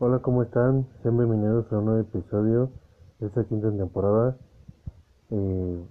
Hola, 0.00 0.18
¿cómo 0.18 0.42
están? 0.42 0.88
Sean 1.02 1.16
bienvenidos 1.16 1.72
a 1.72 1.78
un 1.78 1.84
nuevo 1.84 2.00
episodio 2.00 2.68
de 3.20 3.28
esta 3.28 3.44
quinta 3.44 3.70
temporada. 3.70 4.36
Eh, 5.30 5.84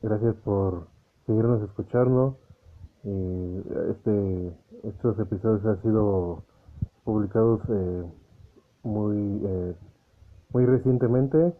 gracias 0.00 0.36
por 0.44 0.86
seguirnos 1.26 1.60
escuchando. 1.62 2.38
Eh, 3.02 3.64
este, 3.90 4.52
estos 4.84 5.18
episodios 5.18 5.66
han 5.66 5.82
sido 5.82 6.44
publicados 7.02 7.60
eh, 7.68 8.04
muy, 8.84 9.42
eh, 9.44 9.74
muy 10.52 10.64
recientemente. 10.64 11.52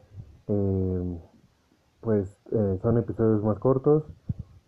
Eh, 0.46 1.18
pues 2.00 2.38
son 2.80 2.98
episodios 2.98 3.42
más 3.42 3.58
cortos 3.58 4.04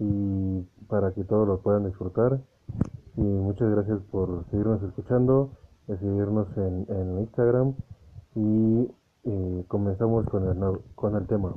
y 0.01 0.62
para 0.89 1.12
que 1.12 1.23
todos 1.23 1.46
los 1.46 1.61
puedan 1.61 1.85
disfrutar. 1.87 2.41
Y 3.17 3.23
muchas 3.23 3.71
gracias 3.71 4.01
por 4.11 4.45
seguirnos 4.51 4.83
escuchando, 4.83 5.51
de 5.87 5.98
seguirnos 5.98 6.48
en, 6.57 6.87
en 6.89 7.19
Instagram 7.21 7.75
y 8.34 8.88
eh, 9.24 9.65
comenzamos 9.69 10.27
con 10.27 10.48
el, 10.48 10.79
con 10.95 11.16
el 11.16 11.27
tema. 11.27 11.55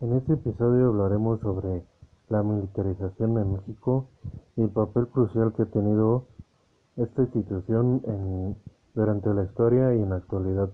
En 0.00 0.12
este 0.12 0.34
episodio 0.34 0.88
hablaremos 0.88 1.40
sobre 1.40 1.84
la 2.28 2.42
militarización 2.42 3.38
en 3.38 3.52
México 3.54 4.06
y 4.56 4.62
el 4.62 4.70
papel 4.70 5.08
crucial 5.08 5.52
que 5.54 5.62
ha 5.62 5.66
tenido 5.66 6.26
esta 6.96 7.22
institución 7.22 8.02
en- 8.04 8.56
durante 8.94 9.32
la 9.34 9.44
historia 9.44 9.94
y 9.94 10.00
en 10.02 10.10
la 10.10 10.16
actualidad. 10.16 10.70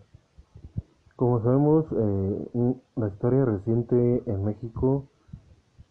Como 1.16 1.42
sabemos, 1.42 1.86
eh, 1.92 2.74
la 2.96 3.08
historia 3.08 3.44
reciente 3.44 4.22
en 4.26 4.44
México 4.44 5.06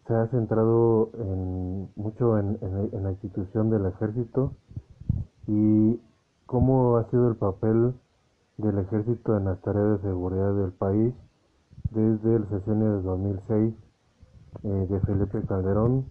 se 0.06 0.14
ha 0.14 0.26
centrado 0.28 1.10
en, 1.18 1.88
mucho 1.96 2.38
en, 2.38 2.58
la 3.02 3.10
institución 3.10 3.70
del 3.70 3.86
ejército 3.86 4.52
y 5.46 6.00
cómo 6.46 6.96
ha 6.96 7.10
sido 7.10 7.28
el 7.28 7.36
papel 7.36 7.94
del 8.58 8.78
ejército 8.78 9.36
en 9.36 9.46
las 9.46 9.60
tareas 9.62 10.02
de 10.02 10.08
seguridad 10.10 10.54
del 10.54 10.72
país 10.72 11.14
desde 11.90 12.36
el 12.36 12.48
sesenio 12.48 12.96
de 12.96 13.02
2006 13.02 13.74
eh, 14.64 14.86
de 14.90 15.00
Felipe 15.00 15.42
Calderón, 15.46 16.06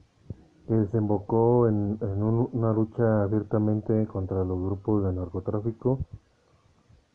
que 0.67 0.75
desembocó 0.75 1.67
en, 1.67 1.97
en 2.01 2.23
un- 2.23 2.49
una 2.53 2.73
lucha 2.73 3.23
abiertamente 3.23 4.07
contra 4.07 4.43
los 4.43 4.59
grupos 4.59 5.03
de 5.05 5.13
narcotráfico, 5.13 5.99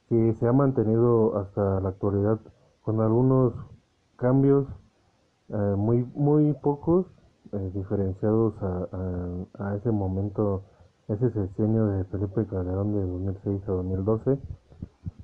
que 0.08 0.34
se 0.34 0.46
ha 0.48 0.52
mantenido 0.52 1.36
hasta 1.38 1.80
la 1.80 1.90
actualidad 1.90 2.40
con 2.82 3.00
algunos 3.00 3.54
cambios 4.16 4.66
eh, 5.50 5.74
muy, 5.76 6.04
muy 6.14 6.52
pocos, 6.54 7.06
eh, 7.52 7.70
diferenciados 7.74 8.54
a, 8.62 8.88
a- 8.92 9.68
a 9.70 9.76
ese 9.76 9.90
momento, 9.92 10.62
ese 11.08 11.30
sexenio 11.30 11.86
de 11.86 12.04
Felipe 12.06 12.46
Calderón 12.46 12.94
de 12.94 13.02
2006 13.06 13.62
a 13.68 13.72
2012, 13.72 14.38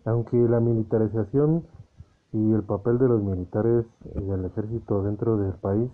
aunque 0.07 0.37
la 0.37 0.61
militarización 0.61 1.65
y 2.33 2.53
el 2.53 2.63
papel 2.65 2.99
de 2.99 3.09
los 3.09 3.23
militares 3.23 3.87
y 4.17 4.21
del 4.23 4.45
ejército 4.47 5.03
dentro 5.03 5.37
del 5.39 5.55
país 5.55 5.91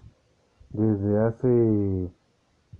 desde 0.72 1.18
hace 1.20 2.10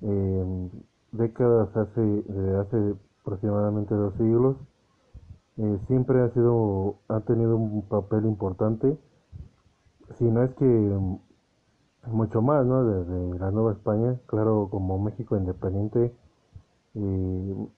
eh, 0.02 0.70
décadas, 1.12 1.77
hace, 1.77 2.00
desde 2.00 2.56
hace 2.58 2.94
aproximadamente 3.22 3.94
dos 3.94 4.14
siglos, 4.16 4.56
eh, 5.58 5.78
siempre 5.88 6.22
ha 6.22 6.30
sido, 6.30 6.96
ha 7.08 7.20
tenido 7.20 7.56
un 7.56 7.83
papel 7.88 8.24
importante, 8.27 8.96
si 10.18 10.24
no 10.24 10.42
es 10.42 10.55
que 10.55 10.64
mm, 10.64 11.16
mucho 12.06 12.42
más, 12.42 12.64
¿no? 12.66 12.84
Desde 12.84 13.38
la 13.38 13.50
Nueva 13.50 13.72
España, 13.72 14.18
claro, 14.27 14.68
como 14.70 14.98
México 14.98 15.36
independiente, 15.36 16.14
eh, 16.94 17.68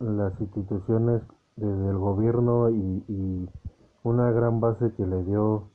las 0.00 0.40
instituciones 0.40 1.22
desde 1.56 1.88
el 1.90 1.98
gobierno 1.98 2.70
y, 2.70 3.04
y 3.08 3.48
una 4.02 4.30
gran 4.32 4.60
base 4.60 4.92
que 4.96 5.06
le 5.06 5.24
dio 5.24 5.68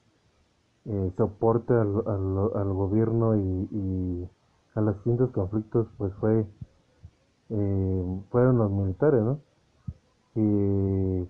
eh, 0.86 1.12
soporte 1.18 1.74
al, 1.74 2.04
al, 2.06 2.52
al 2.56 2.74
gobierno 2.74 3.36
y, 3.36 3.68
y 3.72 4.30
a 4.76 4.82
los 4.82 4.96
distintos 4.96 5.32
conflictos, 5.32 5.88
pues 5.98 6.14
fue 6.16 6.46
eh, 7.50 8.22
fueron 8.30 8.58
los 8.60 8.72
militares, 8.72 9.22
¿no? 9.24 9.40
Que, 10.34 11.28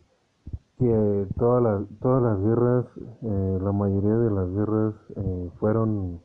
que 0.78 1.28
todas 1.38 1.64
las 1.64 2.00
todas 2.00 2.24
las 2.24 2.40
guerras, 2.42 2.86
eh, 3.22 3.60
la 3.62 3.72
mayoría 3.72 4.16
de 4.18 4.32
las 4.32 4.50
guerras 4.52 4.94
eh, 5.16 5.52
fueron 5.60 6.22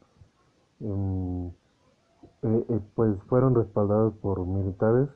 pues 2.95 3.17
fueron 3.29 3.55
respaldadas 3.55 4.13
por 4.23 4.47
militares, 4.47 5.09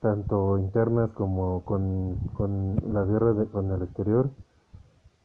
tanto 0.00 0.58
internas 0.58 1.10
como 1.12 1.64
con, 1.64 2.16
con 2.34 2.76
las 2.94 3.08
guerras 3.08 3.36
de- 3.38 3.46
con 3.48 3.70
el 3.72 3.82
exterior. 3.82 4.30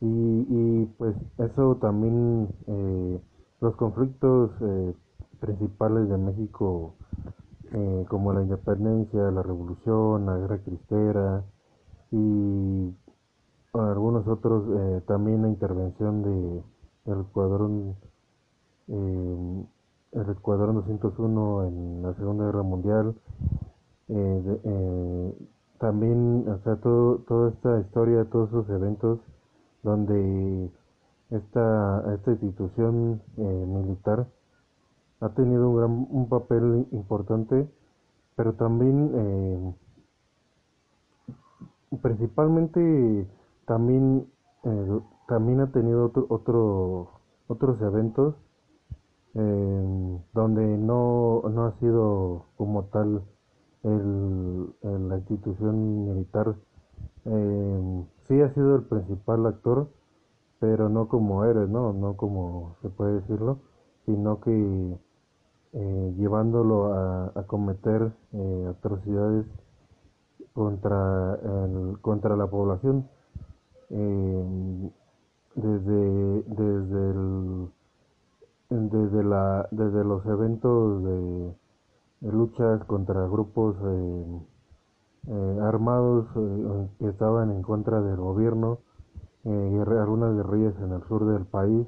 Y, 0.02 0.08
y 0.50 0.86
pues 0.98 1.16
eso 1.40 1.78
también, 1.82 2.50
eh, 2.68 3.22
los 3.62 3.76
conflictos 3.78 4.52
eh, 4.62 4.94
principales 5.40 6.10
de 6.10 6.18
México, 6.18 6.96
eh, 7.74 8.06
como 8.10 8.34
la 8.34 8.44
independencia, 8.44 9.32
la 9.32 9.44
revolución, 9.44 10.26
la 10.28 10.38
guerra 10.38 10.60
cristera 10.60 11.44
y 12.12 12.94
algunos 13.74 14.28
otros, 14.28 14.64
eh, 14.78 15.02
también 15.08 15.44
la 15.44 15.50
intervención 15.50 16.24
de, 16.24 16.64
del 17.06 17.22
escuadrón 17.22 17.96
eh, 18.88 19.66
el 20.16 20.29
Escuadrón 20.29 20.75
201 20.75 21.66
en 21.66 22.01
la 22.03 22.13
Segunda 22.16 22.46
Guerra 22.46 22.63
Mundial. 22.63 23.16
eh, 24.07 24.62
eh, 24.63 25.34
también, 25.79 26.47
o 26.47 26.57
sea, 26.63 26.78
todo, 26.78 27.18
toda 27.28 27.50
esta 27.50 27.79
historia, 27.81 28.25
todos 28.31 28.50
esos 28.50 28.69
eventos 28.69 29.19
donde 29.84 30.72
esta, 31.31 32.13
esta 32.16 32.31
institución 32.31 33.22
eh, 33.38 33.41
militar 33.68 34.28
ha 35.19 35.29
tenido 35.29 35.69
un, 35.69 35.78
gran, 35.78 36.07
un 36.09 36.29
papel 36.29 36.88
importante, 36.91 37.67
pero 38.35 38.53
también, 38.53 39.75
principalmente, 42.02 43.28
también, 43.66 44.28
también 45.28 45.62
ha 45.62 45.72
tenido 45.72 46.06
otro, 46.06 46.25
otro, 46.29 47.09
otros 47.47 47.81
eventos 47.81 48.35
eh, 49.35 50.19
donde 50.34 50.78
no, 50.78 51.44
no 51.50 51.66
ha 51.66 51.79
sido 51.79 52.46
como 52.57 52.85
tal 52.85 53.22
el, 53.84 54.73
la 54.81 55.18
institución 55.18 56.06
militar. 56.06 56.56
Eh, 57.25 58.06
sí 58.28 58.41
ha 58.41 58.53
sido 58.53 58.75
el 58.75 58.84
principal 58.84 59.46
actor, 59.46 59.90
pero 60.59 60.90
no 60.90 61.07
como 61.07 61.46
héroe, 61.46 61.68
¿no? 61.68 61.94
No 61.94 62.16
como 62.16 62.75
se 62.81 62.90
puede 62.90 63.22
decirlo, 63.22 63.59
sino 64.06 64.40
que 64.40 64.97
eh, 65.73 66.13
llevándolo 66.17 66.94
a, 66.94 67.44
cometer 67.47 68.13
eh, 68.31 68.67
atrocidades 68.69 69.46
contra, 70.53 71.35
el, 71.35 72.00
contra 72.02 72.38
la 72.38 72.47
población. 72.47 73.09
Eh, 73.90 74.91
desde, 75.56 76.44
desde 76.44 77.12
el 77.12 77.69
desde 78.91 79.24
la 79.24 79.68
desde 79.72 80.03
los 80.03 80.25
eventos 80.25 81.03
de, 81.03 81.56
luchas 82.31 82.84
contra 82.86 83.28
grupos 83.28 83.75
eh, 83.84 84.41
eh, 85.28 85.59
armados 85.63 86.28
eh, 86.36 86.88
que 87.00 87.09
estaban 87.09 87.52
en 87.52 87.62
contra 87.64 88.02
del 88.02 88.18
gobierno 88.18 88.80
eh, 89.46 89.50
guerre- 89.74 90.00
algunas 90.02 90.35
guerrillas 90.35 90.75
en 90.81 90.94
el 90.94 91.03
sur 91.08 91.25
del 91.25 91.46
país 91.46 91.88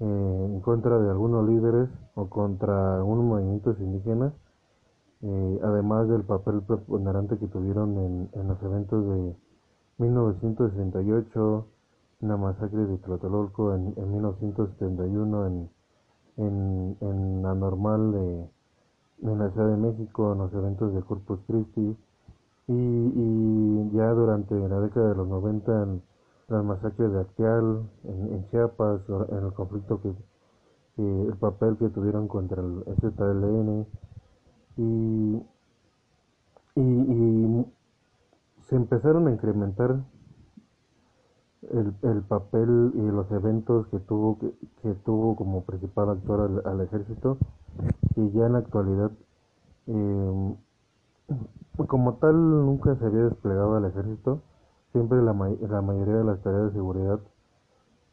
eh, 0.00 0.46
en 0.54 0.60
contra 0.60 0.98
de 0.98 1.10
algunos 1.10 1.46
líderes 1.48 1.88
o 2.14 2.28
contra 2.28 2.96
algunos 2.96 3.24
movimientos 3.24 3.78
indígenas 3.80 4.32
eh, 5.22 5.60
además 5.64 6.08
del 6.08 6.24
papel 6.24 6.62
preponderante 6.62 7.38
que 7.38 7.48
tuvieron 7.48 7.98
en, 7.98 8.30
en 8.34 8.48
los 8.48 8.62
eventos 8.62 9.04
de 9.06 9.36
1968 9.98 11.66
en 12.22 12.28
la 12.28 12.36
masacre 12.36 12.86
de 12.86 12.98
Tlatelolco 12.98 13.74
en, 13.74 13.94
en 13.96 14.12
1971 14.12 15.46
en, 15.46 15.70
en, 16.36 16.96
en 17.00 17.42
la 17.42 17.54
normal 17.54 18.12
de, 18.12 18.48
en 19.22 19.38
la 19.38 19.50
Ciudad 19.50 19.68
de 19.68 19.76
México, 19.76 20.32
en 20.32 20.38
los 20.38 20.52
eventos 20.52 20.94
de 20.94 21.02
Corpus 21.02 21.40
Christi. 21.46 21.96
Y, 22.66 22.72
y 22.72 23.90
ya 23.92 24.10
durante 24.12 24.54
la 24.54 24.80
década 24.80 25.10
de 25.10 25.14
los 25.16 25.28
90 25.28 25.82
en 25.82 26.02
las 26.48 26.64
masacres 26.64 27.12
de 27.12 27.20
Acteal, 27.20 27.82
en, 28.04 28.46
Chiapas, 28.50 29.00
en 29.08 29.44
el 29.44 29.52
conflicto 29.52 30.00
que, 30.00 30.14
el 30.96 31.34
papel 31.38 31.76
que 31.76 31.88
tuvieron 31.88 32.28
contra 32.28 32.62
el 32.62 32.84
ZLN 33.00 33.86
y, 34.76 35.42
y 36.76 37.66
se 38.60 38.76
empezaron 38.76 39.26
a 39.26 39.32
incrementar 39.32 39.96
el, 41.72 41.94
el 42.02 42.22
papel 42.22 42.92
y 42.94 43.02
los 43.12 43.30
eventos 43.32 43.86
que 43.88 43.98
tuvo 44.00 44.38
que, 44.38 44.52
que 44.82 44.94
tuvo 45.04 45.36
como 45.36 45.62
principal 45.64 46.10
actor 46.10 46.40
al, 46.40 46.72
al 46.72 46.80
ejército. 46.82 47.38
Y 48.16 48.30
ya 48.32 48.46
en 48.46 48.52
la 48.54 48.58
actualidad 48.60 49.10
Eh, 49.86 50.54
como 51.88 52.14
tal, 52.14 52.34
nunca 52.66 52.94
se 52.96 53.04
había 53.06 53.24
desplegado 53.24 53.76
al 53.76 53.84
ejército, 53.86 54.40
siempre 54.92 55.20
la, 55.22 55.32
la 55.68 55.82
mayoría 55.82 56.16
de 56.16 56.24
las 56.24 56.40
tareas 56.42 56.66
de 56.66 56.72
seguridad 56.72 57.20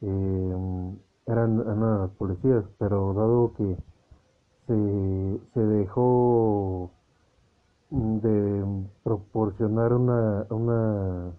eh, 0.01 0.95
eran, 1.27 1.59
eran 1.61 1.99
las 2.01 2.11
policías, 2.11 2.65
pero 2.79 3.13
dado 3.13 3.53
que 3.53 3.77
se, 4.67 5.39
se 5.53 5.59
dejó 5.61 6.91
de 7.89 8.85
proporcionar 9.03 9.93
una, 9.93 10.45
una, 10.49 11.31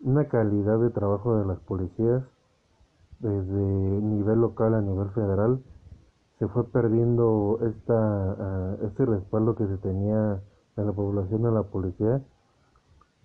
una 0.00 0.28
calidad 0.28 0.78
de 0.78 0.90
trabajo 0.90 1.36
de 1.38 1.46
las 1.46 1.58
policías 1.60 2.22
desde 3.20 3.56
nivel 3.56 4.40
local 4.40 4.74
a 4.74 4.80
nivel 4.80 5.10
federal, 5.10 5.60
se 6.38 6.46
fue 6.48 6.64
perdiendo 6.68 7.58
esta, 7.62 8.76
este 8.86 9.04
respaldo 9.06 9.56
que 9.56 9.66
se 9.66 9.76
tenía 9.78 10.40
en 10.76 10.86
la 10.86 10.92
población 10.92 11.42
de 11.42 11.50
la 11.50 11.64
policía 11.64 12.22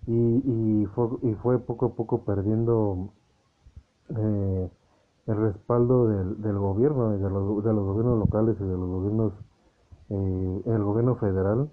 y, 0.06 0.12
y, 0.12 0.86
fue, 0.86 1.08
y 1.22 1.34
fue 1.34 1.58
poco 1.60 1.86
a 1.86 1.94
poco 1.94 2.24
perdiendo 2.24 3.10
eh, 4.10 4.70
el 5.26 5.36
respaldo 5.36 6.08
del, 6.08 6.42
del 6.42 6.58
gobierno, 6.58 7.10
de 7.10 7.18
los, 7.18 7.64
de 7.64 7.72
los, 7.72 7.84
gobiernos 7.84 8.18
locales 8.18 8.56
y 8.60 8.64
de 8.64 8.76
los 8.76 8.88
gobiernos, 8.88 9.32
eh, 10.10 10.62
el 10.66 10.84
gobierno 10.84 11.16
federal, 11.16 11.70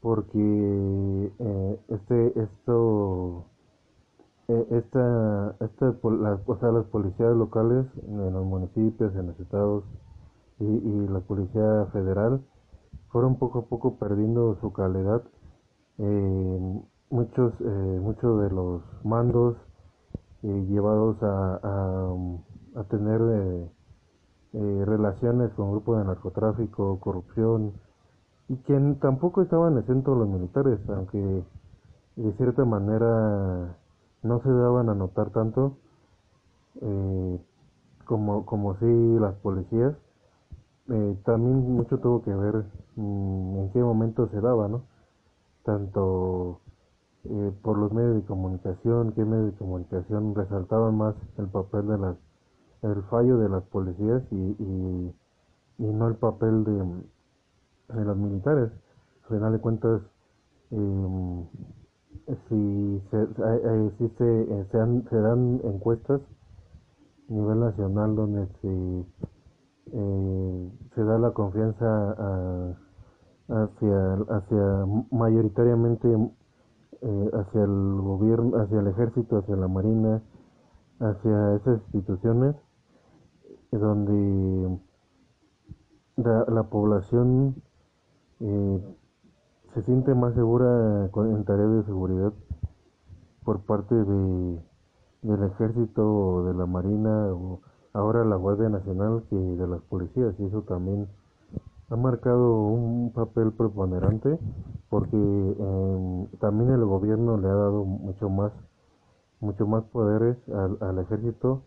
porque 0.00 1.32
eh, 1.38 1.80
este, 1.88 2.40
esto, 2.40 3.46
esta, 4.70 5.56
esta, 5.60 5.94
la, 6.02 6.40
o 6.46 6.56
sea, 6.58 6.72
las 6.72 6.86
policías 6.86 7.36
locales 7.36 7.86
en 8.06 8.32
los 8.32 8.44
municipios, 8.44 9.14
en 9.14 9.28
los 9.28 9.40
estados 9.40 9.84
y, 10.58 10.64
y 10.64 11.08
la 11.08 11.20
policía 11.20 11.86
federal 11.92 12.40
fueron 13.10 13.36
poco 13.36 13.60
a 13.60 13.62
poco 13.66 13.96
perdiendo 13.98 14.56
su 14.60 14.72
calidad. 14.72 15.22
Eh, 15.98 16.80
muchos, 17.10 17.52
eh, 17.60 18.00
muchos 18.02 18.42
de 18.42 18.50
los 18.50 18.82
mandos 19.04 19.56
eh, 20.42 20.66
llevados 20.68 21.22
a, 21.22 21.60
a, 21.62 22.80
a 22.80 22.84
tener 22.84 23.20
relaciones 24.52 25.52
con 25.52 25.70
grupos 25.70 25.98
de 25.98 26.04
narcotráfico, 26.04 26.98
corrupción, 27.00 27.72
y 28.48 28.56
que 28.56 28.96
tampoco 29.00 29.42
estaban 29.42 29.78
exentos 29.78 30.18
los 30.18 30.28
militares, 30.28 30.80
aunque 30.88 31.44
de 32.16 32.32
cierta 32.32 32.64
manera 32.64 33.76
no 34.22 34.40
se 34.42 34.50
daban 34.50 34.88
a 34.88 34.94
notar 34.94 35.30
tanto 35.30 35.76
como, 38.04 38.46
como 38.46 38.76
si 38.78 38.86
las 39.18 39.34
policías 39.36 39.94
eh, 40.90 41.16
también 41.24 41.56
mucho 41.72 41.98
tuvo 41.98 42.22
que 42.22 42.34
ver 42.34 42.64
mm, 42.96 43.58
en 43.58 43.70
qué 43.72 43.78
momento 43.78 44.28
se 44.28 44.40
daba, 44.40 44.66
¿no? 44.66 44.82
Tanto 45.62 46.60
eh, 47.24 47.52
por 47.62 47.78
los 47.78 47.92
medios 47.92 48.16
de 48.16 48.22
comunicación, 48.24 49.12
qué 49.12 49.24
medios 49.24 49.52
de 49.52 49.58
comunicación 49.58 50.34
resaltaban 50.34 50.96
más 50.96 51.14
el 51.38 51.46
papel 51.46 51.86
de 51.86 51.98
las, 51.98 52.16
el 52.82 53.02
fallo 53.04 53.38
de 53.38 53.48
las 53.48 53.62
policías 53.64 54.22
y, 54.32 54.36
y, 54.36 55.14
y 55.78 55.84
no 55.84 56.08
el 56.08 56.16
papel 56.16 56.64
de, 56.64 57.94
de 57.94 58.04
los 58.04 58.16
militares. 58.16 58.72
Al 59.28 59.36
final 59.36 59.52
de 59.52 59.60
cuentas, 59.60 60.02
eh, 60.72 61.46
si, 62.48 63.02
se, 63.10 63.26
si 63.98 64.08
se, 64.16 64.42
eh, 64.42 64.66
se, 64.70 64.80
han, 64.80 65.08
se 65.08 65.16
dan 65.16 65.60
encuestas 65.64 66.20
a 67.28 67.32
nivel 67.32 67.60
nacional 67.60 68.16
donde 68.16 68.46
se 68.60 69.04
eh, 69.92 70.70
se 70.94 71.04
da 71.04 71.18
la 71.18 71.32
confianza 71.32 71.86
a, 71.86 72.76
hacia, 73.48 74.14
hacia 74.28 74.86
mayoritariamente 75.10 76.08
eh, 77.02 77.30
hacia 77.32 77.64
el 77.64 78.00
gobierno, 78.00 78.58
hacia 78.58 78.80
el 78.80 78.86
ejército, 78.88 79.38
hacia 79.38 79.56
la 79.56 79.68
marina, 79.68 80.22
hacia 81.00 81.56
esas 81.56 81.80
instituciones 81.94 82.54
donde 83.72 84.78
la, 86.16 86.44
la 86.48 86.62
población 86.64 87.62
eh, 88.40 88.80
se 89.74 89.82
siente 89.82 90.14
más 90.14 90.34
segura 90.34 91.10
en 91.14 91.44
tareas 91.44 91.70
de 91.70 91.84
seguridad 91.84 92.32
por 93.44 93.60
parte 93.60 93.94
de, 93.94 94.60
del 95.22 95.42
ejército 95.44 96.02
o 96.02 96.44
de 96.44 96.54
la 96.54 96.66
marina 96.66 97.32
o 97.32 97.60
ahora 97.92 98.24
la 98.24 98.36
Guardia 98.36 98.68
Nacional 98.68 99.24
que 99.30 99.36
de 99.36 99.66
las 99.66 99.80
policías 99.82 100.34
y 100.38 100.46
eso 100.46 100.62
también 100.62 101.08
ha 101.88 101.96
marcado 101.96 102.62
un 102.62 103.12
papel 103.12 103.52
preponderante 103.52 104.38
porque 104.88 105.16
eh, 105.16 106.26
también 106.40 106.70
el 106.70 106.84
gobierno 106.84 107.36
le 107.36 107.48
ha 107.48 107.54
dado 107.54 107.84
mucho 107.84 108.28
más 108.28 108.52
mucho 109.40 109.66
más 109.66 109.84
poderes 109.84 110.36
al, 110.48 110.78
al 110.80 110.98
ejército 110.98 111.62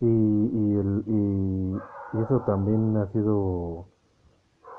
y, 0.00 0.06
y, 0.06 0.74
el, 0.76 1.04
y, 1.06 2.20
eso 2.20 2.40
también 2.46 2.96
ha 2.96 3.06
sido 3.12 3.86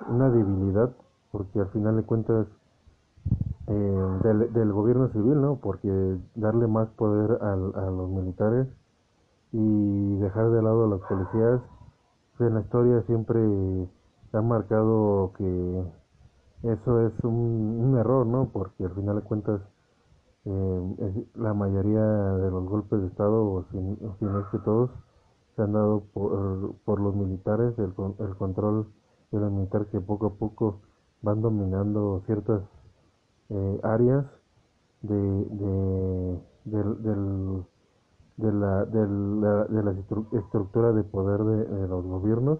una 0.09 0.29
debilidad 0.29 0.91
porque 1.37 1.59
al 1.59 1.69
final 1.69 1.95
de 1.97 2.03
cuentas 2.03 2.47
eh, 3.67 4.19
del, 4.23 4.51
del, 4.53 4.73
gobierno 4.73 5.09
civil 5.09 5.39
no 5.39 5.57
porque 5.57 6.17
darle 6.33 6.65
más 6.65 6.89
poder 6.97 7.37
al, 7.43 7.75
a 7.75 7.91
los 7.91 8.09
militares 8.09 8.67
y 9.51 10.15
dejar 10.15 10.49
de 10.49 10.63
lado 10.63 10.85
a 10.85 10.87
los 10.87 11.01
policías. 11.01 11.61
En 12.39 12.55
la 12.55 12.61
historia 12.61 13.03
siempre 13.03 13.39
ha 14.33 14.41
marcado 14.41 15.33
que 15.37 15.83
eso 16.63 17.05
es 17.05 17.13
un, 17.23 17.33
un 17.33 17.97
error, 17.99 18.25
¿no? 18.25 18.49
Porque 18.51 18.85
al 18.85 18.95
final 18.95 19.17
de 19.17 19.21
cuentas 19.21 19.61
eh, 20.45 21.25
la 21.35 21.53
mayoría 21.53 22.01
de 22.01 22.49
los 22.49 22.65
golpes 22.67 22.99
de 22.99 23.07
Estado, 23.07 23.45
o 23.45 23.63
si, 23.71 23.77
si 24.17 24.25
no 24.25 24.39
es 24.39 24.45
que 24.47 24.57
todos, 24.59 24.89
se 25.55 25.61
han 25.61 25.73
dado 25.73 26.01
por, 26.13 26.73
por 26.83 26.99
los 26.99 27.15
militares, 27.15 27.77
el, 27.77 27.93
el 28.25 28.35
control 28.37 28.87
de 29.31 29.39
los 29.39 29.51
militares 29.51 29.87
que 29.91 29.99
poco 30.01 30.27
a 30.27 30.33
poco 30.33 30.79
van 31.21 31.41
dominando 31.41 32.21
ciertas 32.25 32.61
eh, 33.49 33.79
áreas 33.83 34.25
de, 35.01 35.15
de, 35.15 36.41
del, 36.65 37.03
del 37.03 37.63
de 38.37 38.51
la, 38.51 38.85
de 38.85 39.07
la, 39.07 39.65
de 39.65 39.83
la 39.83 39.91
estructura 40.39 40.93
de 40.93 41.03
poder 41.03 41.43
de, 41.43 41.65
de, 41.65 41.87
los 41.87 42.05
gobiernos. 42.05 42.59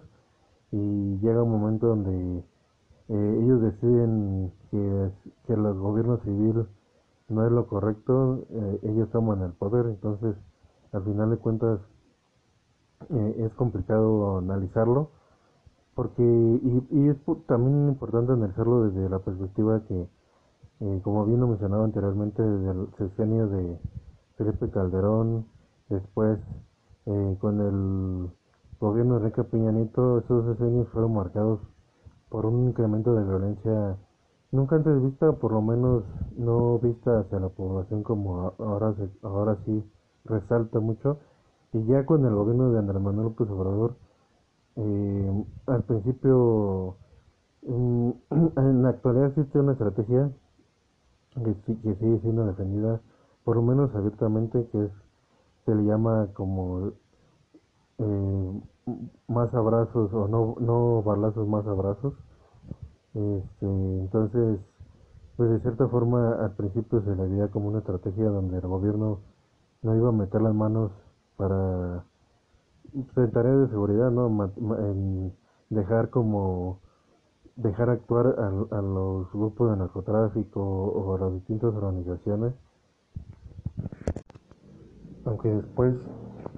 Y 0.72 1.18
llega 1.20 1.42
un 1.42 1.52
momento 1.52 1.86
donde 1.86 2.44
eh, 3.08 3.40
ellos 3.42 3.62
deciden 3.62 4.52
que, 4.70 5.10
que 5.46 5.52
el 5.54 5.62
gobierno 5.74 6.18
civil 6.18 6.66
no 7.28 7.46
es 7.46 7.52
lo 7.52 7.66
correcto, 7.66 8.44
eh, 8.50 8.80
ellos 8.82 9.10
toman 9.10 9.42
el 9.42 9.52
poder, 9.52 9.86
entonces 9.86 10.34
al 10.92 11.04
final 11.04 11.30
de 11.30 11.36
cuentas 11.36 11.80
eh, 13.10 13.34
es 13.46 13.54
complicado 13.54 14.38
analizarlo 14.38 15.10
porque 15.98 16.22
y, 16.22 16.86
y 16.92 17.08
es 17.08 17.16
también 17.48 17.88
importante 17.88 18.32
analizarlo 18.32 18.84
desde 18.88 19.08
la 19.08 19.18
perspectiva 19.18 19.82
que 19.88 20.06
eh, 20.80 21.00
como 21.02 21.26
bien 21.26 21.40
lo 21.40 21.48
mencionaba 21.48 21.84
anteriormente 21.84 22.40
desde 22.40 22.70
el 22.70 22.88
sexenio 22.98 23.48
de 23.48 23.80
Felipe 24.36 24.70
Calderón 24.70 25.44
Después, 25.88 26.38
eh, 27.06 27.36
con 27.40 27.60
el 27.60 28.30
gobierno 28.78 29.14
de 29.14 29.20
Enrique 29.20 29.42
Peña 29.42 29.72
Nieto, 29.72 30.18
esos 30.18 30.60
años 30.60 30.86
fueron 30.92 31.14
marcados 31.14 31.58
por 32.28 32.46
un 32.46 32.68
incremento 32.68 33.16
de 33.16 33.24
violencia 33.24 33.96
nunca 34.52 34.76
antes 34.76 35.02
vista, 35.02 35.32
por 35.32 35.50
lo 35.50 35.62
menos 35.62 36.04
no 36.36 36.78
vista 36.78 37.18
hacia 37.18 37.40
la 37.40 37.48
población 37.48 38.04
como 38.04 38.54
ahora, 38.58 38.94
ahora 39.22 39.58
sí 39.66 39.82
resalta 40.26 40.78
mucho. 40.78 41.18
Y 41.72 41.84
ya 41.86 42.06
con 42.06 42.24
el 42.24 42.34
gobierno 42.36 42.70
de 42.70 42.78
Andrés 42.78 43.02
Manuel 43.02 43.28
López 43.28 43.50
Obrador, 43.50 43.96
eh, 44.78 45.44
al 45.66 45.82
principio, 45.84 46.96
en, 47.62 48.82
la 48.82 48.88
actualidad 48.88 49.26
existe 49.26 49.58
una 49.58 49.72
estrategia 49.72 50.30
que, 51.34 51.54
que 51.76 51.94
sigue 51.96 52.20
siendo 52.20 52.46
defendida, 52.46 53.00
por 53.44 53.56
lo 53.56 53.62
menos 53.62 53.94
abiertamente, 53.94 54.66
que 54.72 54.84
es 54.84 54.90
se 55.68 55.74
le 55.74 55.84
llama 55.84 56.28
como 56.32 56.92
eh, 57.98 58.60
más 59.26 59.52
abrazos 59.52 60.10
o 60.14 60.26
no, 60.26 60.56
no 60.60 61.02
balazos 61.02 61.46
más 61.46 61.66
abrazos. 61.66 62.14
Este, 63.12 63.66
entonces, 63.66 64.60
pues 65.36 65.50
de 65.50 65.60
cierta 65.60 65.86
forma 65.88 66.42
al 66.42 66.52
principio 66.52 67.02
se 67.02 67.14
le 67.14 67.26
veía 67.26 67.48
como 67.48 67.68
una 67.68 67.80
estrategia 67.80 68.30
donde 68.30 68.56
el 68.56 68.66
gobierno 68.66 69.18
no 69.82 69.94
iba 69.94 70.08
a 70.08 70.12
meter 70.12 70.40
las 70.40 70.54
manos 70.54 70.90
para 71.36 72.02
en 72.94 73.30
tareas 73.30 73.60
de 73.60 73.68
seguridad, 73.68 74.10
¿no? 74.10 74.52
Dejar 75.70 76.10
como 76.10 76.80
dejar 77.56 77.90
actuar 77.90 78.36
a, 78.38 78.78
a 78.78 78.82
los 78.82 79.32
grupos 79.32 79.72
de 79.72 79.76
narcotráfico 79.78 80.60
o 80.60 81.16
a 81.16 81.18
las 81.18 81.34
distintas 81.34 81.74
organizaciones 81.74 82.54
aunque 85.28 85.48
después 85.48 85.94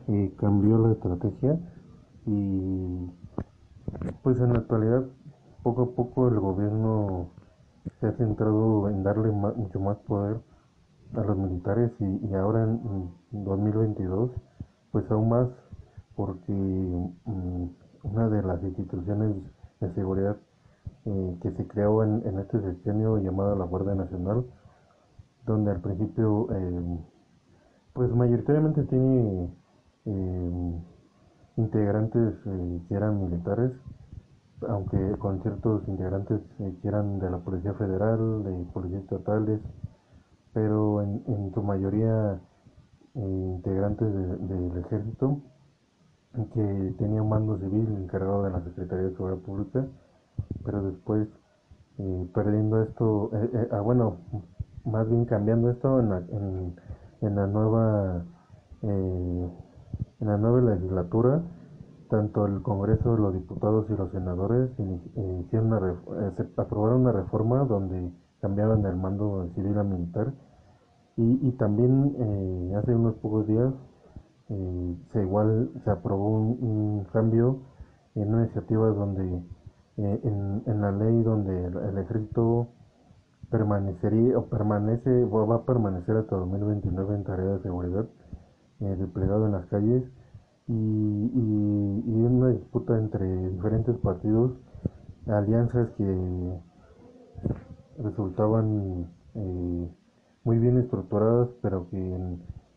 eh, 0.08 0.32
cambió 0.38 0.78
la 0.78 0.92
estrategia 0.92 1.58
y 2.26 3.10
pues 4.22 4.38
en 4.40 4.52
la 4.52 4.60
actualidad 4.60 5.04
poco 5.62 5.82
a 5.82 5.90
poco 5.90 6.28
el 6.28 6.38
gobierno 6.38 7.30
se 7.98 8.06
ha 8.06 8.12
centrado 8.12 8.88
en 8.88 9.02
darle 9.02 9.30
mucho 9.30 9.80
más 9.80 9.96
poder 9.98 10.40
a 11.14 11.20
los 11.22 11.36
militares 11.36 11.90
y, 11.98 12.34
ahora 12.34 12.62
en, 12.62 13.10
2022 13.32 14.30
pues 14.92 15.10
aún 15.10 15.28
más 15.28 15.48
porque 16.20 16.52
mm, 16.52 17.64
una 18.02 18.28
de 18.28 18.42
las 18.42 18.62
instituciones 18.62 19.36
de 19.80 19.94
seguridad 19.94 20.36
eh, 21.06 21.38
que 21.40 21.50
se 21.52 21.66
creó 21.66 22.04
en, 22.04 22.38
este 22.38 22.60
sexenio 22.60 23.16
llamada 23.16 23.56
la 23.56 23.64
Guardia 23.64 23.94
Nacional 23.94 24.44
donde 25.46 25.70
al 25.70 25.80
principio 25.80 26.48
eh, 26.52 26.98
pues 27.94 28.10
mayoritariamente 28.14 28.82
tiene 28.82 29.48
eh, 30.04 30.80
integrantes 31.56 32.34
que 32.86 32.94
eran 32.94 33.22
militares 33.22 33.72
aunque 34.68 35.16
con 35.16 35.40
ciertos 35.40 35.88
integrantes 35.88 36.42
que 36.58 36.86
eran 36.88 37.18
de 37.18 37.30
la 37.30 37.38
Policía 37.38 37.72
Federal, 37.72 38.44
de 38.44 38.64
policías 38.74 39.04
estatales, 39.04 39.58
pero 40.52 41.00
en, 41.00 41.50
su 41.54 41.62
mayoría 41.62 42.38
eh, 43.14 43.54
integrantes 43.56 44.12
del 44.12 44.84
ejército 44.84 45.40
que 46.32 46.94
tenía 46.98 47.22
un 47.22 47.28
mando 47.28 47.58
civil 47.58 47.88
encargado 47.98 48.44
de 48.44 48.50
la 48.50 48.62
Secretaría 48.62 49.06
de 49.06 49.12
Seguridad 49.12 49.38
Pública, 49.38 49.86
pero 50.64 50.82
después 50.82 51.28
eh, 51.98 52.28
perdiendo 52.34 52.82
esto, 52.82 53.30
eh, 53.34 53.68
ah, 53.72 53.80
bueno, 53.80 54.16
más 54.84 55.08
bien 55.08 55.24
cambiando 55.24 55.70
esto 55.70 56.00
en 56.00 56.08
la, 56.08 56.18
en, 57.20 57.36
la 57.36 57.46
nueva 57.46 58.24
en 58.82 59.50
la 60.20 60.38
nueva 60.38 60.74
legislatura, 60.74 61.42
tanto 62.08 62.46
el 62.46 62.62
Congreso, 62.62 63.16
los 63.16 63.34
diputados 63.34 63.86
y 63.90 63.94
los 63.94 64.10
senadores 64.10 64.70
hicieron 65.44 66.00
aprobaron 66.56 67.02
una 67.02 67.12
reforma 67.12 67.64
donde 67.64 68.10
cambiaban 68.40 68.84
el 68.84 68.96
mando 68.96 69.48
civil 69.54 69.78
a 69.78 69.84
militar. 69.84 70.32
Y, 71.16 71.50
también 71.52 72.14
eh, 72.18 72.74
hace 72.76 72.94
unos 72.94 73.14
pocos 73.16 73.46
días 73.46 73.74
eh, 74.50 74.96
se 75.12 75.22
igual 75.22 75.70
se 75.84 75.90
aprobó 75.90 76.28
un, 76.28 77.06
cambio 77.12 77.60
en 78.14 78.34
una 78.34 78.44
iniciativa 78.44 78.88
donde 78.88 79.42
eh, 79.96 80.20
en, 80.66 80.80
la 80.80 80.92
ley 80.92 81.22
donde 81.22 81.66
el, 81.66 81.98
ejército 81.98 82.68
permanecería 83.50 84.38
o 84.38 84.46
permanece 84.46 85.24
o 85.24 85.46
va 85.46 85.56
a 85.56 85.64
permanecer 85.64 86.16
hasta 86.16 86.36
2029 86.36 87.14
en 87.14 87.24
tarea 87.24 87.46
de 87.46 87.62
seguridad 87.62 88.06
desplegado 88.78 89.44
en 89.44 89.52
las 89.52 89.66
calles 89.66 90.02
y, 90.66 90.72
y, 90.72 92.04
y 92.06 92.22
una 92.22 92.48
disputa 92.48 92.96
entre 92.96 93.50
diferentes 93.50 93.94
partidos 93.98 94.52
alianzas 95.26 95.90
que 95.98 96.60
resultaban 97.98 99.06
eh, 99.34 99.88
muy 100.44 100.58
bien 100.58 100.78
estructuradas, 100.78 101.48
pero 101.62 101.88
que 101.90 102.18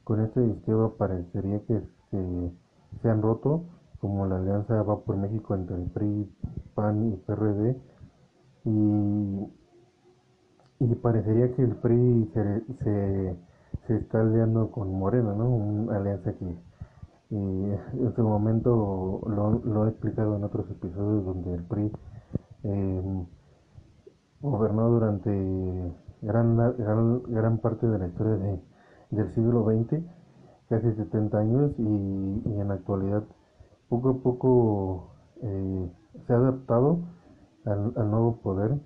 con 0.03 0.21
este 0.21 0.45
sistema 0.53 0.91
parecería 0.97 1.59
que 1.65 1.81
se, 3.01 3.09
han 3.09 3.21
roto, 3.21 3.63
como 3.99 4.25
la 4.25 4.37
alianza 4.37 4.81
va 4.83 4.99
por 4.99 5.17
México 5.17 5.55
entre 5.55 5.77
el 5.77 5.89
PRI, 5.89 6.29
PAN 6.75 7.13
y 7.13 7.15
PRD, 7.17 7.77
y, 8.65 9.47
y 10.79 10.95
parecería 10.95 11.53
que 11.55 11.63
el 11.63 11.75
PRI 11.75 12.31
se, 12.33 12.63
se, 13.87 13.95
está 13.95 14.21
aliando 14.21 14.71
con 14.71 14.93
Morena, 14.93 15.33
¿no? 15.33 15.49
Una 15.49 15.97
alianza 15.97 16.33
que 16.33 16.55
en 17.33 18.13
su 18.15 18.23
momento 18.23 19.21
lo, 19.25 19.61
lo, 19.63 19.85
he 19.85 19.89
explicado 19.89 20.35
en 20.35 20.43
otros 20.43 20.69
episodios 20.69 21.25
donde 21.25 21.55
el 21.55 21.63
PRI 21.63 21.91
eh, 22.63 23.25
gobernó 24.41 24.89
durante 24.89 25.31
gran, 26.21 26.57
gran, 26.77 27.23
gran, 27.23 27.57
parte 27.57 27.87
de 27.87 27.97
la 27.97 28.07
historia 28.07 28.35
de, 28.35 28.59
del 29.15 29.33
siglo 29.33 29.65
XX, 29.65 30.03
casi 30.69 30.91
70 30.93 31.37
años, 31.37 31.71
y, 31.77 31.83
en 31.83 32.67
la 32.67 32.75
actualidad 32.75 33.23
poco 33.89 34.09
a 34.09 34.17
poco 34.23 35.09
eh, 35.41 35.91
se 36.25 36.33
ha 36.33 36.37
adaptado 36.37 36.99
al, 37.65 37.93
nuevo 38.09 38.37
poder 38.37 38.77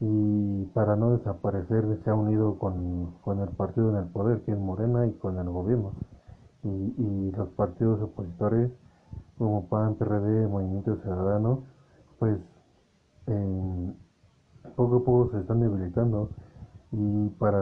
y 0.00 0.64
para 0.74 0.96
no 0.96 1.16
desaparecer 1.16 1.84
se 2.02 2.10
ha 2.10 2.14
unido 2.14 2.58
con, 2.58 3.12
con, 3.22 3.40
el 3.40 3.48
partido 3.50 3.90
en 3.90 3.96
el 3.96 4.08
poder, 4.10 4.42
que 4.42 4.52
es 4.52 4.58
Morena, 4.58 5.06
y 5.06 5.12
con 5.12 5.38
el 5.38 5.48
gobierno. 5.48 5.92
Y, 6.62 6.68
y 6.68 7.32
los 7.36 7.48
partidos 7.50 8.00
opositores 8.00 8.70
como 9.38 9.68
PAN, 9.68 9.94
PRD, 9.96 10.48
Movimiento 10.48 10.96
Ciudadano, 10.96 11.64
pues 12.18 12.38
eh, 13.26 13.92
poco 14.76 14.96
a 14.96 15.04
poco 15.04 15.30
se 15.32 15.40
están 15.40 15.60
debilitando 15.60 16.30
y 16.92 17.28
para 17.38 17.58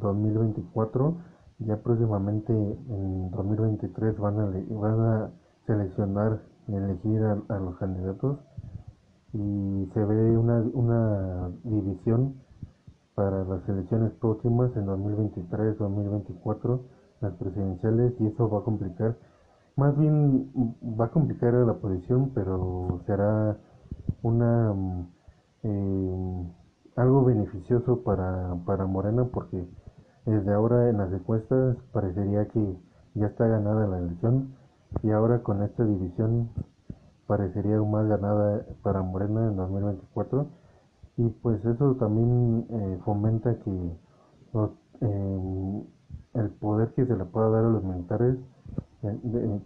2024 0.00 1.16
ya 1.58 1.76
próximamente 1.76 2.52
en 2.52 3.30
2023 3.30 4.18
van 4.18 4.40
a, 4.40 4.46
van 4.70 5.00
a 5.00 5.30
seleccionar 5.66 6.40
y 6.68 6.74
elegir 6.74 7.22
a, 7.22 7.58
los 7.58 7.76
candidatos. 7.76 8.38
Y 9.32 9.90
se 9.92 10.04
ve 10.04 10.38
una, 10.38 10.60
una 10.74 11.50
división 11.64 12.34
para 13.14 13.44
las 13.44 13.68
elecciones 13.68 14.12
próximas 14.20 14.76
en 14.76 14.86
2023, 14.86 15.78
2024, 15.78 16.80
las 17.20 17.32
presidenciales 17.34 18.12
y 18.20 18.26
eso 18.26 18.48
va 18.48 18.60
a 18.60 18.64
complicar, 18.64 19.16
más 19.76 19.96
bien 19.96 20.50
va 21.00 21.06
a 21.06 21.10
complicar 21.10 21.54
la 21.54 21.74
posición, 21.74 22.30
pero 22.34 23.00
será 23.06 23.56
una 24.22 24.74
eh, 25.62 26.52
algo 26.96 27.24
beneficioso 27.24 28.02
para, 28.02 28.54
para 28.66 28.86
Morena 28.86 29.24
porque 29.32 29.66
desde 30.26 30.52
ahora 30.52 30.88
en 30.88 30.98
las 30.98 31.12
encuestas 31.12 31.76
parecería 31.92 32.46
que 32.48 32.76
ya 33.14 33.26
está 33.26 33.46
ganada 33.46 33.86
la 33.86 33.98
elección 33.98 34.54
y 35.02 35.10
ahora 35.10 35.42
con 35.42 35.62
esta 35.62 35.84
división 35.84 36.50
parecería 37.26 37.76
aún 37.76 37.90
más 37.90 38.06
ganada 38.06 38.64
para 38.82 39.02
Morena 39.02 39.48
en 39.48 39.56
2024 39.56 40.46
y 41.16 41.28
pues 41.28 41.64
eso 41.64 41.94
también 41.96 42.66
eh, 42.70 42.98
fomenta 43.04 43.54
que 43.60 43.96
eh, 45.00 45.84
el 46.34 46.50
poder 46.50 46.92
que 46.94 47.06
se 47.06 47.16
le 47.16 47.24
pueda 47.24 47.50
dar 47.50 47.64
a 47.64 47.68
los 47.68 47.84
militares 47.84 48.36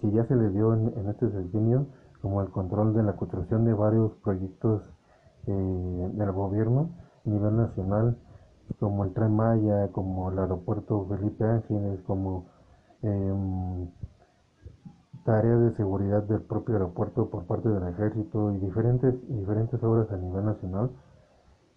que 0.00 0.10
ya 0.10 0.26
se 0.26 0.34
le 0.34 0.50
dio 0.50 0.74
en, 0.74 1.08
este 1.08 1.30
sexenio 1.30 1.86
como 2.20 2.42
el 2.42 2.48
control 2.48 2.94
de 2.94 3.04
la 3.04 3.14
construcción 3.14 3.64
de 3.64 3.72
varios 3.72 4.12
proyectos 4.24 4.82
eh, 5.46 6.10
del 6.14 6.32
gobierno 6.32 6.90
a 7.24 7.30
nivel 7.30 7.56
nacional, 7.56 8.16
como 8.78 9.04
el 9.04 9.12
Tren 9.12 9.34
Maya, 9.34 9.88
como 9.92 10.30
el 10.30 10.38
aeropuerto 10.38 11.06
Felipe 11.08 11.44
Ángeles, 11.44 12.00
como 12.06 12.46
eh, 13.02 13.88
tareas 15.24 15.60
de 15.60 15.72
seguridad 15.72 16.22
del 16.22 16.40
propio 16.42 16.74
aeropuerto 16.74 17.28
por 17.28 17.44
parte 17.44 17.68
del 17.68 17.86
ejército 17.88 18.52
y 18.52 18.58
diferentes, 18.58 19.14
diferentes 19.28 19.82
obras 19.82 20.10
a 20.10 20.16
nivel 20.16 20.44
nacional 20.44 20.90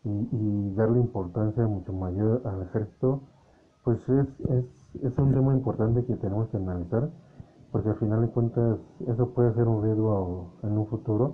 y, 0.03 0.73
darle 0.75 0.99
importancia 0.99 1.67
mucho 1.67 1.93
mayor 1.93 2.41
al 2.45 2.63
ejército, 2.63 3.21
pues 3.83 3.99
es, 4.09 4.27
es, 4.49 4.65
es 5.03 5.17
un 5.17 5.33
tema 5.33 5.53
importante 5.53 6.05
que 6.05 6.15
tenemos 6.15 6.47
que 6.49 6.57
analizar 6.57 7.09
porque 7.71 7.89
al 7.89 7.95
final 7.95 8.21
de 8.21 8.27
cuentas 8.29 8.79
eso 9.07 9.29
puede 9.29 9.53
ser 9.53 9.67
un 9.67 9.83
riesgo 9.83 10.51
en 10.63 10.77
un 10.77 10.87
futuro 10.87 11.33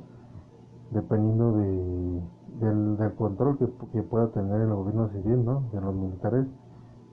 dependiendo 0.92 1.52
de, 1.54 2.22
del, 2.60 3.14
control 3.16 3.58
que, 3.58 4.04
pueda 4.04 4.28
tener 4.32 4.62
el 4.62 4.74
gobierno 4.74 5.10
civil, 5.10 5.46
¿no? 5.46 5.64
de 5.72 5.82
los 5.82 5.96
militares, 5.96 6.46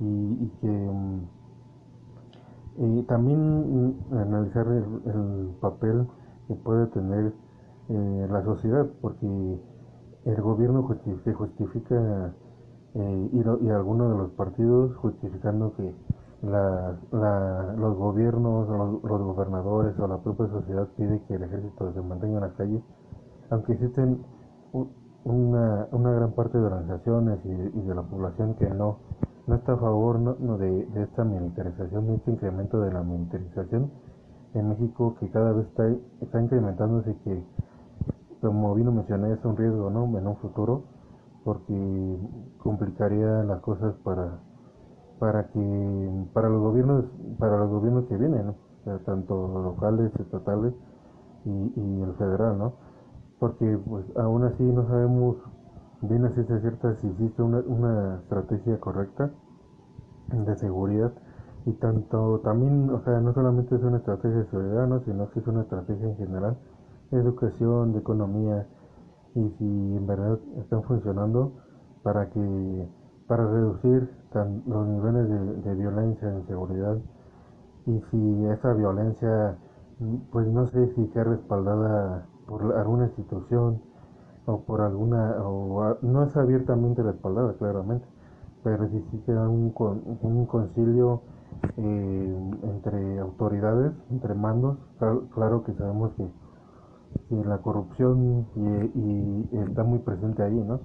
y, 0.00 0.48
que 0.60 0.68
mm, 0.68 1.20
y 2.76 3.02
también 3.04 3.38
mm, 3.88 4.14
analizar 4.14 4.66
el, 4.66 5.54
papel 5.60 6.06
que 6.48 6.54
puede 6.54 6.86
tener 6.88 7.32
eh, 7.88 8.28
la 8.30 8.42
sociedad, 8.44 8.86
porque 9.00 9.60
el 10.24 10.42
gobierno 10.42 10.88
se 11.24 11.32
justifica 11.32 12.34
eh, 12.94 13.28
y, 13.32 13.38
y 13.38 13.70
algunos 13.70 14.10
de 14.10 14.18
los 14.18 14.30
partidos 14.32 14.96
justificando 14.96 15.74
que 15.76 15.94
la, 16.42 16.98
la, 17.12 17.74
los 17.78 17.96
gobiernos, 17.96 18.68
los, 18.68 19.02
los, 19.02 19.22
gobernadores 19.22 19.98
o 19.98 20.06
la 20.06 20.18
propia 20.18 20.46
sociedad 20.48 20.88
pide 20.96 21.22
que 21.26 21.34
el 21.34 21.44
ejército 21.44 21.92
se 21.92 22.02
mantenga 22.02 22.34
en 22.34 22.40
las 22.42 22.52
calles 22.52 22.82
aunque 23.50 23.72
existen 23.72 24.22
una, 25.25 25.88
una 25.90 26.12
gran 26.12 26.33
parte 26.33 26.59
de 26.59 26.64
organizaciones 26.64 27.38
y, 27.45 27.81
de 27.81 27.95
la 27.95 28.02
población 28.02 28.54
que 28.54 28.69
no, 28.69 28.99
no 29.47 29.54
está 29.54 29.73
a 29.73 29.76
favor 29.78 30.19
no, 30.21 30.59
de, 30.59 30.87
esta 31.02 31.25
militarización, 31.25 32.07
de 32.07 32.14
este 32.16 32.31
incremento 32.33 32.81
de 32.81 32.93
la 32.93 33.02
militarización 33.02 33.90
en 34.54 34.69
México 34.69 35.16
que 35.19 35.28
cada 35.31 35.52
vez 35.52 35.66
está, 35.66 35.88
está 36.21 36.40
incrementándose 36.40 37.16
que 37.25 37.43
como 38.40 38.75
vino 38.75 38.93
mencioné 38.93 39.33
es 39.33 39.45
un 39.45 39.57
riesgo 39.57 39.90
¿no? 39.90 40.04
en 40.19 40.26
un 40.26 40.37
futuro 40.37 40.85
porque 41.45 42.19
complicaría 42.59 43.43
las 43.45 43.61
cosas 43.61 43.95
para 44.04 44.38
para 45.19 45.49
que 45.49 46.26
para 46.33 46.49
los 46.49 46.61
gobiernos 46.61 47.04
para 47.38 47.59
los 47.59 47.71
gobiernos 47.71 48.04
que 48.07 48.16
vienen 48.16 48.54
tanto 49.07 49.49
locales 49.49 50.12
estatales 50.21 50.75
y, 51.45 51.50
y 51.50 52.02
el 52.02 52.14
federal 52.14 52.59
no 52.59 52.83
porque 53.38 53.78
pues 53.88 54.04
aún 54.16 54.44
así 54.44 54.62
no 54.62 54.86
sabemos 54.86 55.36
bien 56.02 56.24
a 56.24 56.30
ciencia 56.30 56.60
cierta 56.60 56.94
si 56.96 57.08
existe 57.08 57.42
una, 57.42 57.58
una 57.60 58.16
estrategia 58.16 58.78
correcta 58.80 59.30
de 60.30 60.56
seguridad. 60.56 61.12
Y 61.66 61.72
tanto 61.74 62.40
también, 62.40 62.90
o 62.90 63.02
sea, 63.04 63.20
no 63.20 63.32
solamente 63.32 63.74
es 63.74 63.82
una 63.82 63.96
estrategia 63.96 64.38
de 64.38 64.50
seguridad, 64.50 64.86
¿no? 64.86 65.00
sino 65.00 65.30
que 65.30 65.40
es 65.40 65.46
una 65.46 65.62
estrategia 65.62 66.06
en 66.06 66.16
general. 66.16 66.58
De 67.10 67.20
educación, 67.20 67.92
de 67.92 68.00
economía 68.00 68.66
y 69.34 69.48
si 69.58 69.64
en 69.96 70.06
verdad 70.06 70.38
están 70.58 70.82
funcionando 70.84 71.52
para 72.02 72.30
que 72.30 72.88
para 73.26 73.46
reducir 73.46 74.08
los 74.66 74.86
niveles 74.86 75.28
de, 75.28 75.54
de 75.62 75.74
violencia 75.74 76.28
en 76.28 76.46
seguridad 76.46 76.98
y 77.86 78.00
si 78.10 78.46
esa 78.46 78.72
violencia 78.74 79.56
pues 80.30 80.46
no 80.48 80.66
sé 80.68 80.92
si 80.94 81.06
sea 81.08 81.24
respaldada 81.24 82.26
por 82.46 82.76
alguna 82.76 83.06
institución 83.06 83.80
o 84.46 84.60
por 84.60 84.80
alguna 84.82 85.36
o 85.42 85.96
no 86.02 86.24
es 86.24 86.36
abiertamente 86.36 87.02
respaldada 87.02 87.54
claramente 87.54 88.06
pero 88.64 88.88
si 88.88 88.96
existe 88.96 89.32
un, 89.32 89.72
un 90.22 90.46
concilio 90.46 91.22
eh, 91.76 92.50
entre 92.62 93.18
autoridades 93.20 93.92
entre 94.10 94.34
mandos. 94.34 94.78
Claro, 95.34 95.64
que 95.64 95.74
sabemos 95.74 96.12
que, 96.16 96.26
la 97.30 97.58
corrupción 97.58 98.46
y, 98.56 99.56
está 99.56 99.84
muy 99.84 100.00
presente 100.00 100.42
ahí 100.42 100.54
no 100.54 100.80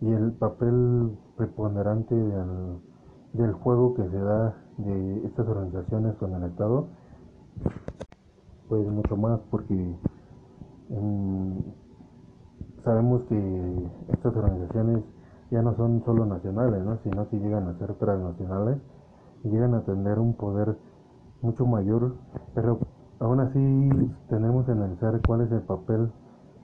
y 0.00 0.10
el 0.10 0.32
papel 0.32 1.16
preponderante 1.36 2.14
del, 2.14 2.78
del 3.32 3.52
juego 3.52 3.94
que 3.94 4.08
se 4.08 4.18
da 4.18 4.54
de 4.78 5.26
estas 5.26 5.46
organizaciones 5.48 6.14
con 6.16 6.34
el 6.34 6.44
Estado, 6.44 6.88
pues 8.68 8.86
mucho 8.88 9.16
más 9.16 9.40
porque 9.50 9.96
sabemos 12.84 13.22
que 13.28 13.90
estas 14.12 14.36
organizaciones 14.36 15.02
ya 15.50 15.62
no 15.62 15.76
son 15.76 16.02
solo 16.04 16.26
nacionales, 16.26 16.84
¿no? 16.84 16.98
sino 17.04 17.28
que 17.28 17.38
llegan 17.38 17.68
a 17.68 17.78
ser 17.78 17.94
transnacionales 17.94 18.78
y 19.44 19.48
llegan 19.48 19.74
a 19.74 19.82
tener 19.82 20.18
un 20.18 20.34
poder 20.34 20.76
mucho 21.42 21.66
mayor, 21.66 22.14
pero 22.54 22.78
aún 23.20 23.40
así 23.40 23.90
tenemos 24.28 24.66
que 24.66 24.72
analizar 24.72 25.20
cuál 25.26 25.42
es 25.42 25.52
el 25.52 25.62
papel 25.62 26.10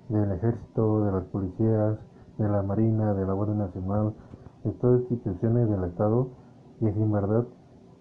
del 0.09 0.33
ejército, 0.33 1.05
de 1.05 1.13
las 1.13 1.25
policías, 1.25 1.99
de 2.39 2.49
la 2.49 2.63
Marina, 2.63 3.15
de 3.15 3.27
la 3.27 3.33
Guardia 3.33 3.57
Nacional, 3.57 4.15
de 4.65 4.73
todas 4.73 5.03
las 5.03 5.11
instituciones 5.11 5.69
del 5.69 5.85
Estado, 5.85 6.29
y 6.81 6.91
si 6.91 7.03
en 7.03 7.13
verdad 7.13 7.45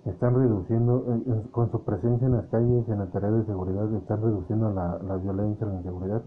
están 0.05 0.33
reduciendo, 0.35 1.05
eh, 1.07 1.43
con 1.51 1.71
su 1.71 1.83
presencia 1.83 2.25
en 2.25 2.33
las 2.33 2.45
calles, 2.47 2.87
en 2.89 2.99
la 2.99 3.07
tarea 3.07 3.31
de 3.31 3.45
seguridad, 3.45 3.93
están 3.93 4.21
reduciendo 4.21 4.71
la, 4.71 4.97
la 4.99 5.17
violencia, 5.17 5.67
la 5.67 5.75
inseguridad, 5.75 6.21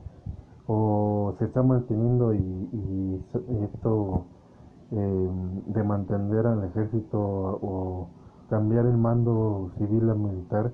o 0.66 1.34
se 1.38 1.46
está 1.46 1.62
manteniendo 1.62 2.34
y, 2.34 3.20
esto 3.62 4.24
eh, 4.92 5.30
de 5.66 5.82
mantener 5.82 6.46
al 6.46 6.64
ejército 6.64 7.18
o 7.18 8.08
cambiar 8.48 8.86
el 8.86 8.96
mando 8.96 9.70
civil 9.78 10.08
a 10.10 10.14
militar 10.14 10.72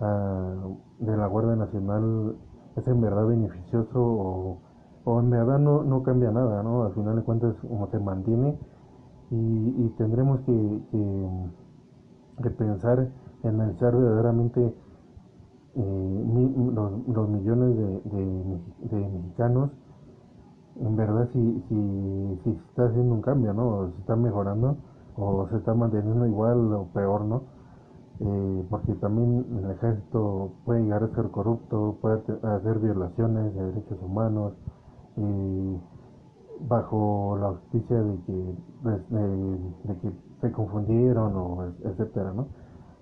ah, 0.00 0.54
de 0.98 1.16
la 1.16 1.26
Guardia 1.26 1.56
Nacional 1.56 2.36
es 2.76 2.86
en 2.86 3.00
verdad 3.00 3.26
beneficioso 3.26 4.00
o, 4.00 4.58
o 5.04 5.20
en 5.20 5.30
verdad 5.30 5.58
no, 5.58 5.82
no 5.82 6.02
cambia 6.02 6.30
nada, 6.30 6.62
¿no? 6.62 6.84
Al 6.84 6.92
final 6.92 7.16
de 7.16 7.22
cuentas 7.22 7.54
como 7.62 7.88
se 7.90 7.98
mantiene 7.98 8.58
y, 9.30 9.88
tendremos 9.98 10.40
que, 10.40 10.52
que, 10.90 11.28
pensar, 12.56 13.08
analizar 13.44 13.94
verdaderamente 13.94 14.74
eh, 15.74 16.24
los, 17.06 17.28
millones 17.28 17.76
de, 18.04 18.96
mexicanos, 18.96 19.70
en 20.80 20.96
verdad 20.96 21.28
si, 21.32 21.64
si, 21.68 22.40
si 22.44 22.50
está 22.50 22.86
haciendo 22.86 23.14
un 23.14 23.22
cambio, 23.22 23.52
¿no? 23.52 23.68
O 23.68 23.90
se 23.90 23.98
está 24.00 24.16
mejorando 24.16 24.76
o 25.16 25.48
se 25.48 25.56
está 25.56 25.74
manteniendo 25.74 26.26
igual 26.26 26.72
o 26.72 26.86
peor, 26.94 27.24
¿no? 27.24 27.42
Eh, 28.20 28.66
porque 28.70 28.94
también 28.94 29.46
el 29.58 29.70
ejército 29.70 30.52
puede 30.64 30.82
llegar 30.82 31.04
a 31.04 31.14
ser 31.14 31.30
corrupto, 31.30 31.98
puede 32.00 32.22
hacer 32.42 32.78
violaciones 32.80 33.54
de 33.54 33.62
derechos 33.66 33.98
humanos, 34.02 34.54
eh, 35.16 35.80
bajo 36.68 37.38
la 37.40 37.48
justicia 37.50 38.02
de 38.02 38.16
que, 38.26 38.54
pues, 38.82 39.10
de, 39.10 39.96
que 40.00 40.12
se 40.40 40.52
confundieron 40.52 41.36
o 41.36 41.64
etcétera, 41.84 42.32
¿no? 42.32 42.46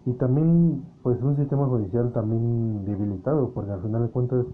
Y 0.07 0.12
también, 0.14 0.85
pues, 1.03 1.20
un 1.22 1.37
sistema 1.37 1.66
judicial 1.66 2.12
también 2.12 2.85
debilitado, 2.85 3.51
porque 3.53 3.72
al 3.72 3.83
final 3.83 4.03
de 4.03 4.11
cuentas, 4.11 4.46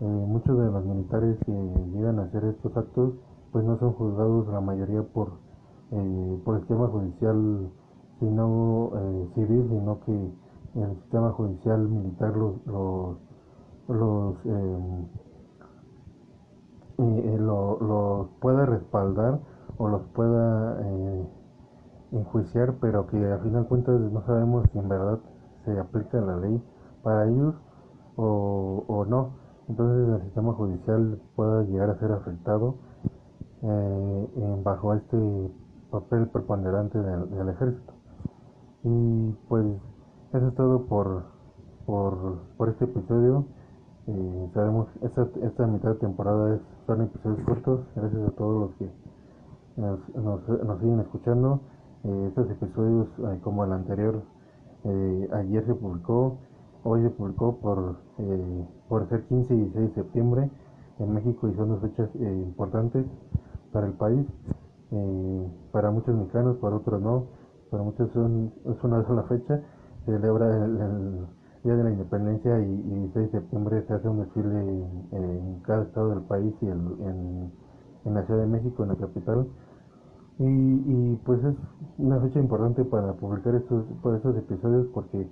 eh, 0.00 0.04
muchos 0.04 0.58
de 0.58 0.70
los 0.70 0.84
militares 0.84 1.36
que 1.44 1.52
llegan 1.92 2.18
a 2.18 2.22
hacer 2.22 2.44
estos 2.44 2.74
actos, 2.76 3.14
pues 3.52 3.64
no 3.64 3.78
son 3.78 3.92
juzgados 3.92 4.48
la 4.48 4.60
mayoría 4.60 5.02
por, 5.02 5.32
eh, 5.90 6.40
por 6.44 6.54
el 6.54 6.60
sistema 6.60 6.86
judicial 6.88 7.70
sino 8.20 8.92
eh, 8.94 9.28
civil, 9.34 9.66
sino 9.68 9.98
que 10.04 10.12
el 10.12 10.96
sistema 11.02 11.32
judicial 11.32 11.88
militar 11.88 12.36
los, 12.36 12.66
los, 12.66 13.16
los 13.88 14.36
eh, 14.46 15.06
los 16.98 18.28
pueda 18.40 18.66
respaldar 18.66 19.40
o 19.78 19.88
los 19.88 20.02
pueda 20.14 20.78
eh, 20.82 21.28
enjuiciar, 22.12 22.74
pero 22.80 23.06
que 23.06 23.16
al 23.16 23.40
final 23.40 23.62
de 23.62 23.68
cuentas 23.68 24.00
no 24.00 24.24
sabemos 24.26 24.66
si 24.72 24.78
en 24.78 24.88
verdad 24.88 25.18
se 25.64 25.78
aplica 25.78 26.20
la 26.20 26.36
ley 26.36 26.62
para 27.02 27.28
ellos 27.28 27.54
o, 28.16 28.84
o 28.86 29.04
no. 29.04 29.30
Entonces 29.68 30.14
el 30.14 30.22
sistema 30.24 30.52
judicial 30.52 31.20
pueda 31.36 31.62
llegar 31.62 31.90
a 31.90 31.98
ser 31.98 32.12
afectado 32.12 32.74
eh, 33.62 34.60
bajo 34.64 34.94
este 34.94 35.18
papel 35.90 36.28
preponderante 36.28 36.98
del, 36.98 37.48
ejército. 37.48 37.92
Y 38.84 39.32
pues 39.48 39.66
eso 40.32 40.48
es 40.48 40.54
todo 40.54 40.86
por, 40.86 41.24
por, 41.86 42.38
por 42.56 42.68
este 42.70 42.84
episodio. 42.86 43.44
Eh, 44.06 44.50
sabemos, 44.54 44.88
esta, 45.02 45.28
esta 45.42 45.66
mitad 45.66 45.90
de 45.90 45.96
temporada 45.96 46.54
es, 46.54 46.60
son 46.86 47.02
episodios 47.02 47.40
cortos, 47.44 47.80
gracias 47.94 48.28
a 48.28 48.30
todos 48.30 48.60
los 48.60 48.70
que 48.76 48.90
nos, 49.76 49.98
nos, 50.64 50.80
siguen 50.80 51.00
escuchando. 51.00 51.60
Eh, 52.02 52.26
estos 52.28 52.50
episodios, 52.50 53.08
eh, 53.18 53.40
como 53.42 53.64
el 53.64 53.72
anterior, 53.72 54.22
eh, 54.84 55.28
ayer 55.34 55.66
se 55.66 55.74
publicó, 55.74 56.38
hoy 56.82 57.02
se 57.02 57.10
publicó 57.10 57.58
por, 57.58 57.96
por 58.88 59.06
ser 59.10 59.24
15 59.26 59.52
y 59.54 59.56
16 59.58 59.88
de 59.88 59.94
septiembre 59.94 60.50
en 60.98 61.12
México 61.12 61.48
y 61.48 61.54
son 61.54 61.68
dos 61.68 61.80
fechas 61.82 62.08
importantes 62.14 63.04
para 63.72 63.86
el 63.86 63.92
país. 63.94 64.26
para 65.72 65.90
muchos 65.90 66.14
mexicanos, 66.16 66.56
para 66.56 66.76
otros 66.76 67.00
no, 67.00 67.26
para 67.70 67.82
muchos 67.82 68.10
son, 68.12 68.52
es 68.64 68.82
una 68.82 69.06
sola 69.06 69.22
fecha. 69.24 69.62
Se 70.04 70.12
celebra 70.12 70.64
el 70.64 71.26
Día 71.62 71.76
de 71.76 71.84
la 71.84 71.90
Independencia 71.90 72.58
y, 72.60 72.72
y 72.72 73.10
6 73.12 73.32
de 73.32 73.40
septiembre 73.40 73.84
se 73.86 73.92
hace 73.94 74.08
un 74.08 74.20
desfile 74.20 74.58
en, 75.12 75.60
cada 75.62 75.82
estado 75.84 76.10
del 76.10 76.22
país 76.22 76.54
y 76.62 76.66
en, 76.66 77.52
en, 78.04 78.14
la 78.14 78.24
Ciudad 78.24 78.40
de 78.40 78.46
México, 78.46 78.82
en 78.82 78.88
la 78.88 78.96
capital. 78.96 79.46
Y, 80.40 80.44
y, 80.46 81.20
pues 81.24 81.38
es 81.44 81.54
una 81.98 82.18
fecha 82.20 82.40
importante 82.40 82.82
para 82.84 83.12
publicar 83.12 83.54
estos, 83.54 83.84
pues, 84.02 84.16
estos 84.16 84.36
episodios 84.38 84.86
porque 84.94 85.28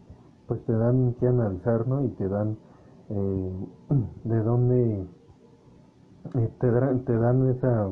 pues 0.47 0.63
te 0.67 0.73
dan 0.73 1.15
que 1.15 1.27
analizar, 1.27 1.89
¿no? 1.89 2.05
Y 2.05 2.09
te 2.11 2.29
dan 2.29 2.59
eh, 3.09 3.67
de 4.25 4.43
dónde 4.43 5.07
eh, 6.35 6.51
te, 6.61 6.71
dan, 6.71 7.05
te 7.05 7.17
dan 7.17 7.49
esa, 7.49 7.89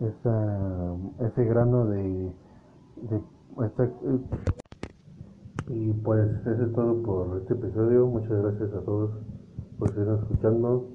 esa, 0.00 0.96
ese 1.20 1.44
grano 1.44 1.86
de, 1.86 2.32
de 3.08 3.22
esta, 3.64 3.88
y 5.68 5.92
pues 5.92 6.28
eso 6.44 6.64
es 6.64 6.72
todo 6.72 7.02
por 7.02 7.38
este 7.38 7.54
episodio. 7.54 8.06
Muchas 8.06 8.42
gracias 8.42 8.74
a 8.74 8.80
todos 8.80 9.10
por 9.78 9.94
seguir 9.94 10.12
escuchando, 10.12 10.88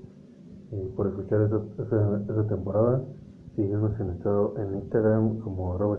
y 0.71 0.89
por 0.95 1.07
escuchar 1.07 1.41
esta, 1.41 2.47
temporada. 2.47 3.01
Síguenos 3.57 3.99
en, 3.99 4.11
estado, 4.11 4.53
en 4.59 4.75
Instagram 4.75 5.39
como 5.39 5.73
arroba 5.73 5.97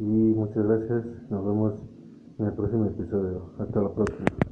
Y 0.00 0.02
muchas 0.02 0.66
gracias. 0.66 1.04
Nos 1.30 1.46
vemos 1.46 1.74
en 2.40 2.46
el 2.46 2.52
próximo 2.54 2.86
episodio. 2.86 3.52
Hasta 3.60 3.80
la 3.80 3.94
próxima. 3.94 4.47